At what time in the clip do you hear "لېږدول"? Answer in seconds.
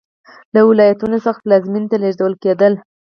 2.03-2.33